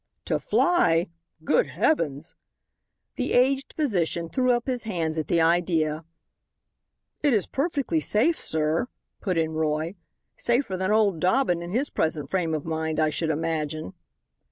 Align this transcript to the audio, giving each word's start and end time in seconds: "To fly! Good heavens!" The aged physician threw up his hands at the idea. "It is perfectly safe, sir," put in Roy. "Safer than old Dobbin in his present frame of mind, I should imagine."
"To 0.25 0.39
fly! 0.39 1.09
Good 1.43 1.67
heavens!" 1.67 2.33
The 3.17 3.33
aged 3.33 3.73
physician 3.73 4.29
threw 4.29 4.51
up 4.51 4.65
his 4.65 4.81
hands 4.85 5.15
at 5.19 5.27
the 5.27 5.39
idea. 5.39 6.05
"It 7.21 7.33
is 7.35 7.45
perfectly 7.45 7.99
safe, 7.99 8.41
sir," 8.41 8.87
put 9.19 9.37
in 9.37 9.51
Roy. 9.53 9.93
"Safer 10.35 10.75
than 10.75 10.89
old 10.91 11.19
Dobbin 11.19 11.61
in 11.61 11.69
his 11.69 11.91
present 11.91 12.31
frame 12.31 12.55
of 12.55 12.65
mind, 12.65 12.99
I 12.99 13.11
should 13.11 13.29
imagine." 13.29 13.93